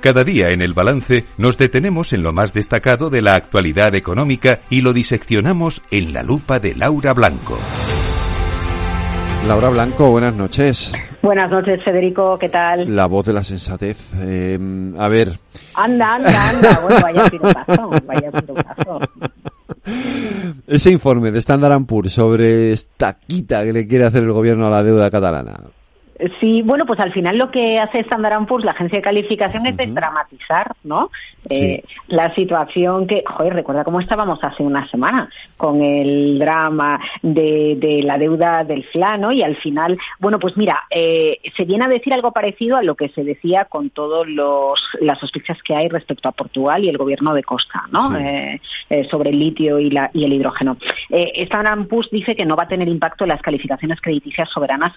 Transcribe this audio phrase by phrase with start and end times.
[0.00, 4.60] Cada día en el balance nos detenemos en lo más destacado de la actualidad económica
[4.70, 7.58] y lo diseccionamos en la lupa de Laura Blanco.
[9.46, 10.92] Laura Blanco, buenas noches.
[11.22, 12.94] Buenas noches, Federico, ¿qué tal?
[12.94, 13.98] La voz de la sensatez.
[14.18, 14.58] Eh,
[14.98, 15.38] a ver.
[15.74, 16.80] Anda, anda, anda.
[16.82, 19.00] Bueno, vaya piropazo, vaya piropazo.
[20.66, 24.70] Ese informe de Standard Poor's sobre esta quita que le quiere hacer el gobierno a
[24.70, 25.60] la deuda catalana.
[26.40, 29.76] Sí, bueno, pues al final lo que hace Standard Poor's, la agencia de calificación, es
[29.76, 31.10] desdramatizar, ¿no?
[31.50, 37.76] Eh, la situación que, joder, recuerda cómo estábamos hace una semana con el drama de,
[37.76, 39.30] de la deuda del FLA, ¿no?
[39.30, 42.94] Y al final, bueno, pues mira, eh, se viene a decir algo parecido a lo
[42.94, 44.26] que se decía con todas
[45.00, 48.16] las sospechas que hay respecto a Portugal y el gobierno de Costa, ¿no?
[48.16, 48.60] Eh,
[49.10, 50.78] sobre el litio y, la, y el hidrógeno.
[51.10, 54.94] Standard Poor's dice que no va a tener impacto en las calificaciones crediticias soberanas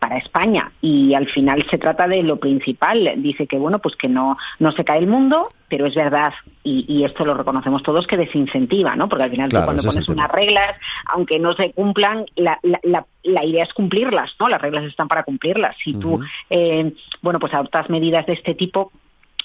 [0.00, 0.45] para España
[0.80, 3.12] y al final se trata de lo principal.
[3.16, 7.04] Dice que bueno, pues que no, no se cae el mundo, pero es verdad, y,
[7.04, 9.08] esto lo reconocemos todos, que desincentiva, ¿no?
[9.08, 10.76] Porque al final tú cuando pones unas reglas,
[11.12, 14.48] aunque no se cumplan, la, la, la, idea es cumplirlas, ¿no?
[14.48, 15.76] Las reglas están para cumplirlas.
[15.82, 16.20] Si tú,
[16.50, 16.92] eh,
[17.22, 18.92] bueno, pues adoptas medidas de este tipo,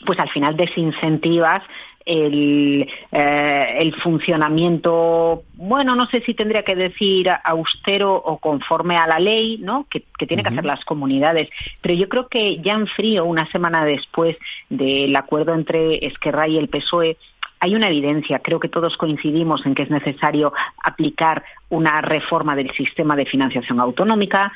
[0.05, 1.63] pues al final desincentivas
[2.05, 9.07] el, eh, el funcionamiento, bueno, no sé si tendría que decir austero o conforme a
[9.07, 9.85] la ley, ¿no?
[9.89, 11.49] Que, que tienen que hacer las comunidades.
[11.81, 14.37] Pero yo creo que ya en frío, una semana después
[14.69, 17.17] del acuerdo entre Esquerra y el PSOE,
[17.59, 20.51] hay una evidencia, creo que todos coincidimos en que es necesario
[20.83, 24.51] aplicar una reforma del sistema de financiación autonómica.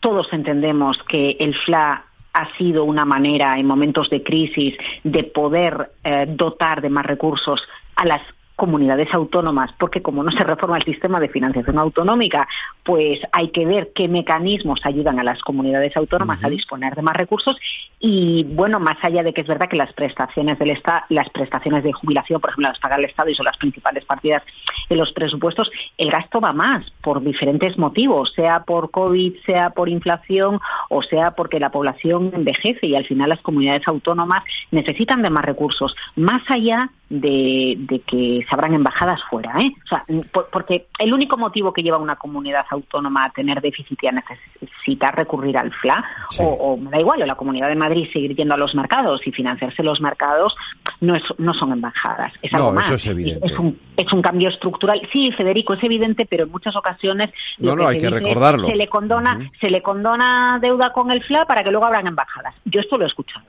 [0.00, 5.92] Todos entendemos que el FLA ha sido una manera en momentos de crisis de poder
[6.04, 7.62] eh, dotar de más recursos
[7.96, 8.22] a las
[8.56, 12.46] comunidades autónomas, porque como no se reforma el sistema de financiación autonómica,
[12.84, 17.16] pues hay que ver qué mecanismos ayudan a las comunidades autónomas a disponer de más
[17.16, 17.58] recursos.
[17.98, 21.84] Y bueno, más allá de que es verdad que las prestaciones del Estado, las prestaciones
[21.84, 24.42] de jubilación, por ejemplo, las paga el Estado y son las principales partidas
[24.88, 29.88] en los presupuestos, el gasto va más por diferentes motivos, sea por COVID, sea por
[29.88, 35.30] inflación o sea porque la población envejece y al final las comunidades autónomas necesitan de
[35.30, 39.70] más recursos, más allá de, de que se abran embajadas fuera, ¿eh?
[39.84, 40.04] O sea,
[40.50, 44.12] porque el único motivo que lleva a una comunidad autónoma a tener déficit y a
[44.12, 46.02] necesitar recurrir al FLA,
[46.38, 49.30] o, me da igual, o la Comunidad de Madrid seguir yendo a los mercados y
[49.30, 50.56] financiarse los mercados,
[51.00, 52.32] no, es, no son embajadas.
[52.40, 52.90] Es algo más.
[52.90, 53.46] es evidente.
[53.46, 55.06] Es un, es un cambio estructural.
[55.12, 57.30] Sí, Federico, es evidente, pero en muchas ocasiones.
[57.58, 58.68] No, no, hay que recordarlo.
[58.68, 62.54] Se le, condona, se le condona deuda con el FLA para que luego abran embajadas.
[62.64, 63.44] Yo esto lo he escuchado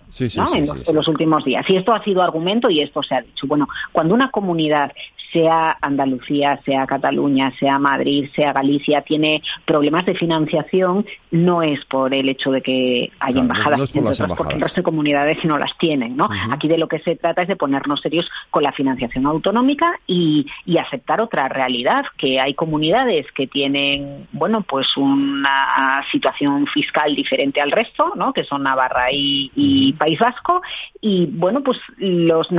[0.54, 1.66] en, los, en los últimos días.
[1.70, 3.48] Y esto ha sido argumento y esto se ha dicho.
[3.54, 4.92] Bueno, cuando una comunidad
[5.32, 12.16] sea Andalucía, sea Cataluña, sea Madrid, sea Galicia, tiene problemas de financiación, no es por
[12.16, 13.92] el hecho de que haya embajadas,
[14.38, 16.18] porque el resto de comunidades no las tienen.
[16.18, 16.30] ¿no?
[16.52, 20.46] Aquí de lo que se trata es de ponernos serios con la financiación autonómica y,
[20.84, 27.72] aceptar otra realidad, que hay comunidades que tienen, bueno, pues una situación fiscal diferente al
[27.72, 28.34] resto, ¿no?
[28.34, 30.62] que son Navarra y, País Vasco,
[31.00, 32.52] y bueno, pues los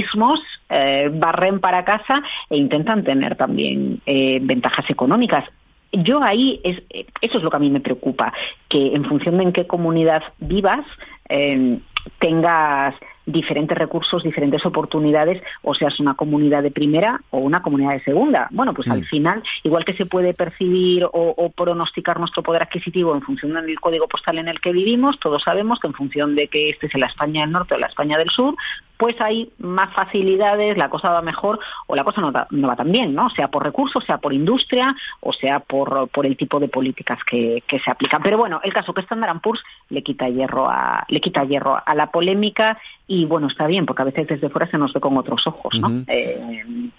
[0.00, 5.44] nacionalismos eh, barren para casa e intentan tener también eh, ventajas económicas.
[5.92, 6.82] Yo ahí, es,
[7.20, 8.32] eso es lo que a mí me preocupa,
[8.68, 10.86] que en función de en qué comunidad vivas,
[11.28, 11.78] eh,
[12.18, 12.94] tengas
[13.26, 18.48] diferentes recursos, diferentes oportunidades, o seas una comunidad de primera o una comunidad de segunda.
[18.50, 19.04] Bueno, pues al mm.
[19.04, 24.08] final, igual que se puede percibir o, pronosticar nuestro poder adquisitivo en función del código
[24.08, 27.06] postal en el que vivimos, todos sabemos que en función de que este es la
[27.06, 28.54] España del norte o la España del sur,
[29.00, 33.14] pues hay más facilidades, la cosa va mejor o la cosa no, va tan bien,
[33.14, 33.30] ¿no?
[33.30, 37.62] Sea por recursos, sea por industria o sea por, por el tipo de políticas que,
[37.66, 38.22] que se aplican.
[38.22, 41.94] Pero bueno, el caso que Standard Poor's le quita hierro a, le quita hierro a
[41.94, 45.16] la polémica y bueno, está bien, porque a veces desde fuera se nos ve con
[45.16, 46.04] otros ojos, ¿no?
[46.06, 46.90] Eh,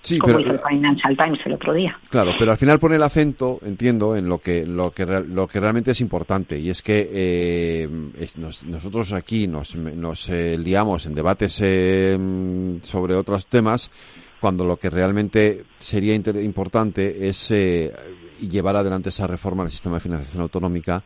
[0.00, 1.98] sí, como pero, hizo el Financial Times el otro día.
[2.10, 5.60] Claro, pero al final pone el acento, entiendo, en lo que lo que lo que
[5.60, 7.88] realmente es importante y es que eh,
[8.66, 13.90] nosotros aquí nos, nos eh, liamos en debates sobre otros temas
[14.40, 17.50] cuando lo que realmente sería importante es
[18.40, 21.02] llevar adelante esa reforma del sistema de financiación autonómica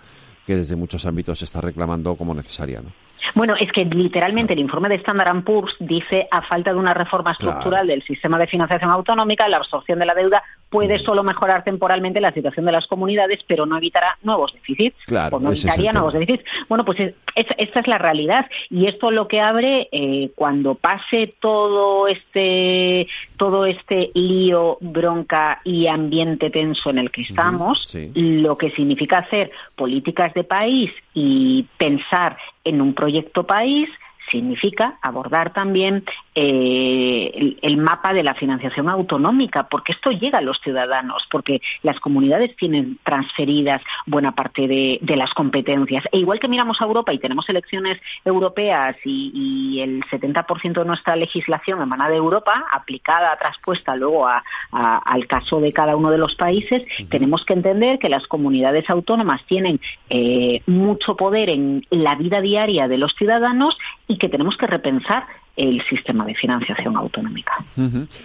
[0.47, 2.91] que desde muchos ámbitos se está reclamando como necesaria, ¿no?
[3.35, 7.33] Bueno, es que literalmente el informe de Standard Poor's dice a falta de una reforma
[7.33, 11.05] estructural del sistema de financiación autonómica, la absorción de la deuda puede mm.
[11.05, 14.97] solo mejorar temporalmente la situación de las comunidades, pero no evitará nuevos déficits.
[15.07, 16.45] Claro, no evitaría nuevos déficits.
[16.69, 22.09] Bueno, pues esta es la realidad y esto lo que abre eh, cuando pase todo
[22.09, 29.19] este todo este lío, bronca y ambiente tenso en el que estamos, lo que significa
[29.19, 33.89] hacer políticas de país y pensar en un proyecto país
[34.31, 40.61] significa abordar también eh, el, mapa de la financiación autonómica, porque esto llega a los
[40.61, 46.05] ciudadanos, porque las comunidades tienen transferidas buena parte de, las competencias.
[46.13, 51.17] E igual que miramos a Europa y tenemos elecciones europeas y, el 70% de nuestra
[51.17, 54.27] legislación emana de Europa, aplicada, traspuesta luego
[54.71, 59.43] al caso de cada uno de los países, tenemos que entender que las comunidades autónomas
[59.47, 63.77] tienen eh, mucho poder en la vida diaria de los ciudadanos
[64.11, 65.25] y que tenemos que repensar
[65.57, 67.65] el sistema de financiación autonómica.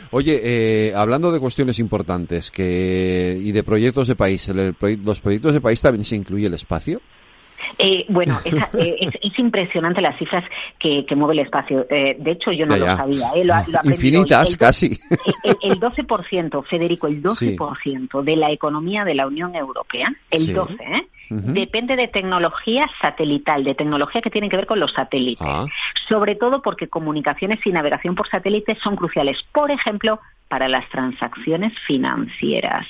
[0.09, 5.61] Oye, eh, hablando de cuestiones importantes que y de proyectos de país, ¿los proyectos de
[5.61, 7.01] país también se incluye el espacio?
[7.77, 10.43] Eh, bueno, eh, es, impresionante las cifras
[10.79, 11.85] que, mueve el espacio.
[11.89, 13.27] de hecho, yo no lo sabía.
[13.83, 14.99] Infinitas, casi.
[15.61, 21.07] El, 12%, Federico, el 12% de la economía de la Unión Europea, el 12%, ¿eh?
[21.29, 25.47] depende de tecnología satelital, de tecnología que tiene que ver con los satélites.
[25.47, 25.65] Ah.
[26.07, 31.73] Sobre todo porque comunicaciones y navegación por satélites son cruciales, por ejemplo, para las transacciones
[31.87, 32.87] financieras.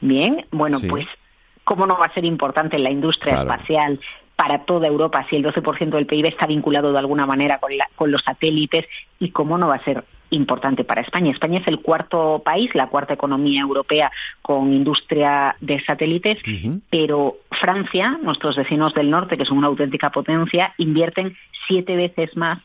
[0.00, 1.06] Bien, bueno, pues,
[1.66, 4.00] ¿cómo no va a ser importante la industria espacial?
[4.36, 8.12] para toda Europa si el 12% del PIB está vinculado de alguna manera con, con
[8.12, 8.84] los satélites
[9.18, 11.30] y cómo no va a ser importante para España.
[11.30, 14.10] España es el cuarto país, la cuarta economía europea
[14.42, 16.38] con industria de satélites,
[16.90, 21.34] pero Francia, nuestros vecinos del norte, que son una auténtica potencia, invierten
[21.66, 22.58] siete veces más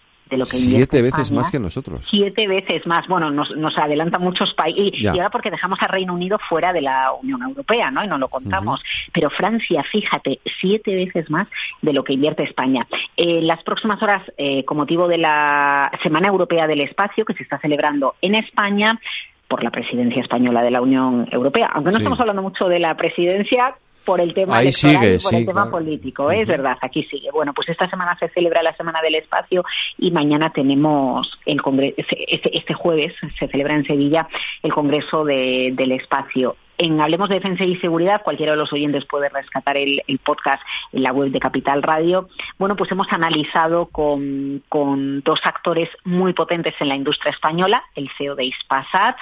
[0.45, 2.07] Siete veces más que nosotros.
[2.10, 3.07] Siete veces más.
[3.07, 5.01] Bueno, nos, nos adelanta muchos países.
[5.01, 8.04] Y, ahora porque dejamos a Reino Unido fuera de la Unión Europea, ¿no?
[8.04, 8.81] Y no lo contamos.
[9.13, 11.48] Pero Francia, fíjate, siete veces más
[11.81, 12.88] de lo que invierte España.
[13.18, 17.44] En las próximas horas, eh, con motivo de la Semana Europea del Espacio, que se
[17.44, 19.00] está celebrando en España,
[19.51, 21.69] por la presidencia española de la Unión Europea.
[21.74, 23.75] Aunque no estamos hablando mucho de la presidencia,
[24.06, 26.42] por el tema electoral y por el tema político, ¿eh?
[26.42, 27.30] es verdad, aquí sigue.
[27.31, 29.63] Bueno, pues esta semana se celebra la Semana del Espacio
[29.98, 34.27] y mañana tenemos el Congreso, este, este, jueves se celebra en Sevilla
[34.63, 36.56] el Congreso del Espacio.
[36.77, 41.03] En Hablemos de Defensa y Seguridad, cualquiera de los oyentes puede rescatar el, podcast en
[41.03, 42.27] la web de Capital Radio.
[42.57, 48.09] Bueno, pues hemos analizado con, con dos actores muy potentes en la industria española, el
[48.18, 49.15] CEO de Ispasat,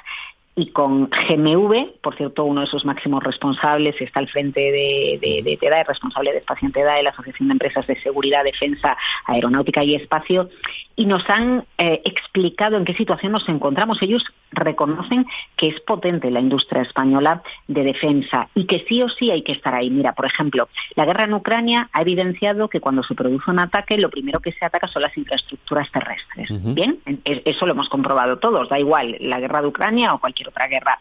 [0.59, 5.41] y con GMV, por cierto, uno de sus máximos responsables está al frente de, de,
[5.41, 8.43] de TEDA, el responsable de Espacio en TEDA, de la Asociación de Empresas de Seguridad,
[8.43, 10.49] Defensa, Aeronáutica y Espacio,
[10.97, 14.01] y nos han eh, explicado en qué situación nos encontramos.
[14.01, 14.21] Ellos
[14.51, 15.25] reconocen
[15.55, 19.53] que es potente la industria española de defensa y que sí o sí hay que
[19.53, 19.89] estar ahí.
[19.89, 23.97] Mira, por ejemplo, la guerra en Ucrania ha evidenciado que cuando se produce un ataque,
[23.97, 26.49] lo primero que se ataca son las infraestructuras terrestres.
[26.75, 30.99] Bien, eso lo hemos comprobado todos, da igual la guerra de Ucrania o cualquier guerra.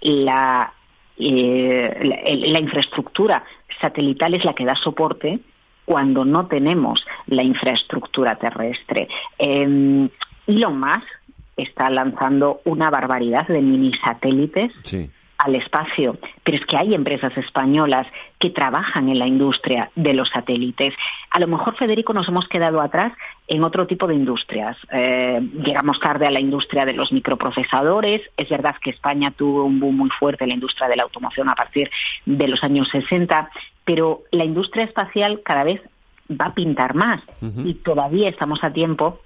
[0.00, 0.72] La,
[1.18, 3.42] eh, la, infraestructura
[3.80, 5.40] satelital es la que da soporte
[5.84, 9.08] cuando no tenemos la infraestructura terrestre.
[9.38, 10.08] Eh,
[10.46, 11.08] Elon Musk
[11.56, 14.72] está lanzando una barbaridad de mini satélites
[15.46, 18.06] al espacio, pero es que hay empresas españolas
[18.38, 20.92] que trabajan en la industria de los satélites.
[21.30, 23.12] A lo mejor, Federico, nos hemos quedado atrás
[23.46, 24.76] en otro tipo de industrias.
[24.90, 28.22] Eh, llegamos tarde a la industria de los microprocesadores.
[28.36, 31.48] Es verdad que España tuvo un boom muy fuerte en la industria de la automoción
[31.48, 31.90] a partir
[32.24, 33.48] de los años 60,
[33.84, 35.80] pero la industria espacial cada vez
[36.28, 37.22] va a pintar más
[37.64, 39.20] y todavía estamos a tiempo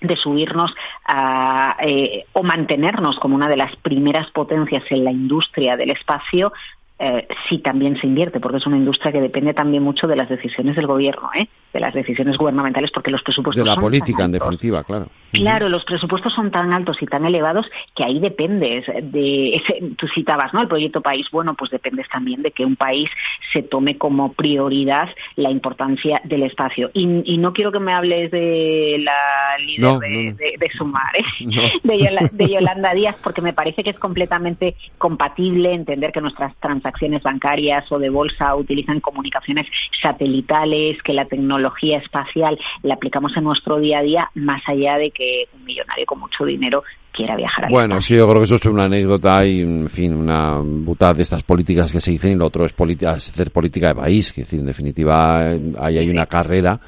[0.00, 0.74] de subirnos
[1.04, 6.52] a, eh, o mantenernos como una de las primeras potencias en la industria del espacio
[6.98, 10.30] eh, sí también se invierte, porque es una industria que depende también mucho de las
[10.30, 11.46] decisiones del gobierno, ¿eh?
[11.74, 13.62] de las decisiones gubernamentales, porque los presupuestos.
[13.62, 15.08] De la política, en definitiva, claro.
[15.32, 19.56] Claro, los presupuestos son tan altos y tan elevados que ahí dependes de.
[19.56, 20.62] Ese, tú citabas, ¿no?
[20.62, 21.26] El proyecto país.
[21.30, 23.10] Bueno, pues dependes también de que un país
[23.52, 26.90] se tome como prioridad la importancia del espacio.
[26.94, 31.80] Y, no quiero que me hables de la líder de, Sumar, ¿eh?
[31.82, 37.22] de, Yolanda, Díaz, porque me parece que es completamente compatible entender que nuestras transacciones acciones
[37.22, 39.66] bancarias o de bolsa utilizan comunicaciones
[40.00, 45.10] satelitales, que la tecnología espacial la aplicamos en nuestro día a día, más allá de
[45.10, 48.66] que un millonario con mucho dinero quiera viajar Bueno, sí, yo creo que eso es
[48.66, 52.46] una anécdota y, en fin, una butada de estas políticas que se dicen y lo
[52.46, 52.74] otro es
[53.06, 55.48] hacer política de país, que decir, en definitiva,
[55.80, 56.78] ahí hay una carrera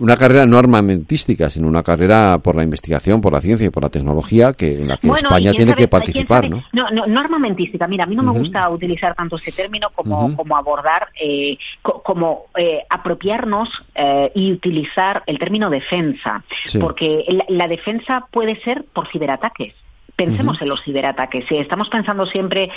[0.00, 3.82] una carrera no armamentística, sino una carrera por la investigación, por la ciencia y por
[3.82, 6.64] la tecnología que en la que España tiene que participar, ¿no?
[6.72, 7.06] ¿no?
[7.06, 7.86] No, armamentística.
[7.86, 12.46] Mira, a mí no me gusta utilizar tanto ese término como, como abordar, eh, como
[12.56, 16.42] eh, apropiarnos eh, y utilizar el término defensa,
[16.80, 19.74] porque la, defensa puede ser por ciberataques
[20.16, 21.46] pensemos en los ciberataques.
[21.50, 22.68] Estamos pensando siempre,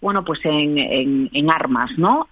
[0.00, 2.28] bueno, pues en, en, en armas, ¿no?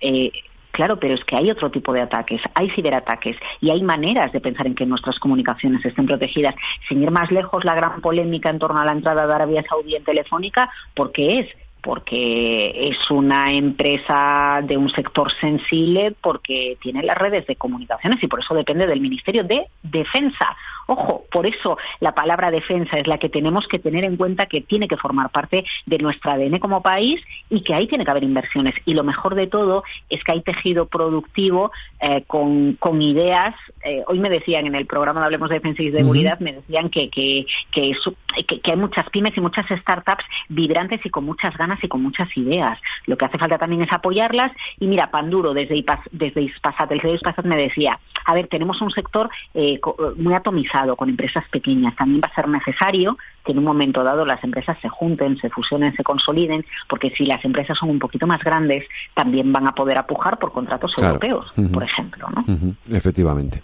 [0.70, 4.40] Claro, pero es que hay otro tipo de ataques, hay ciberataques y hay maneras de
[4.40, 6.54] pensar en que nuestras comunicaciones estén protegidas.
[6.88, 9.96] Sin ir más lejos, la gran polémica en torno a la entrada de Arabia Saudí
[9.96, 11.48] en Telefónica, porque es
[11.82, 18.26] porque es una empresa de un sector sensible, porque tiene las redes de comunicaciones y
[18.26, 20.56] por eso depende del Ministerio de Defensa.
[20.86, 24.60] Ojo, por eso la palabra defensa es la que tenemos que tener en cuenta que
[24.60, 28.24] tiene que formar parte de nuestra ADN como país y que ahí tiene que haber
[28.24, 28.74] inversiones.
[28.86, 31.70] Y lo mejor de todo es que hay tejido productivo
[32.00, 33.54] eh, con, con, ideas.
[33.84, 36.90] Eh, hoy me decían en el programa de Hablemos de Defensa y Seguridad, me decían
[36.90, 37.94] que, que, que,
[38.46, 42.28] que hay muchas pymes y muchas startups vibrantes y con muchas ganas y con muchas
[42.36, 42.78] ideas.
[43.06, 44.52] Lo que hace falta también es apoyarlas.
[44.78, 48.90] Y mira, Panduro, desde, Ipas, desde Ispasat, el Ispasat me decía, a ver, tenemos un
[48.90, 49.80] sector eh,
[50.16, 51.94] muy atomizado, con empresas pequeñas.
[51.96, 55.50] También va a ser necesario que en un momento dado las empresas se junten, se
[55.50, 58.84] fusionen, se consoliden, porque si las empresas son un poquito más grandes,
[59.14, 62.28] también van a poder apujar por contratos europeos, por ejemplo.
[62.30, 62.74] ¿no?
[62.90, 63.62] Efectivamente.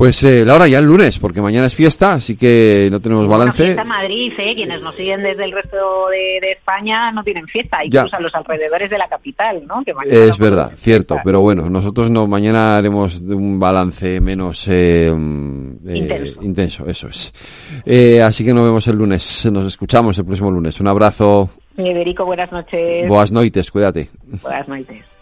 [0.00, 3.64] Pues eh, Laura, ya el lunes, porque mañana es fiesta, así que no tenemos balance.
[3.64, 4.54] Fiesta en Madrid, ¿eh?
[4.54, 8.88] quienes nos siguen desde el resto de, España no tienen fiesta, incluso a los alrededores
[8.88, 9.82] de la capital, ¿no?
[10.06, 16.86] es verdad, cierto, pero bueno, nosotros no, mañana haremos un balance menos eh, eh intenso.
[16.86, 17.34] eso es.
[17.84, 20.80] Eh, así que nos vemos el lunes, nos escuchamos el próximo lunes.
[20.80, 21.50] Un abrazo.
[21.76, 23.06] Federico, buenas noches.
[23.06, 24.08] Buenas noches, cuídate.
[24.40, 25.19] Buenas noches.